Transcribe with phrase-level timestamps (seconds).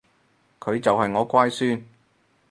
[0.59, 1.85] 佢就係我乖孫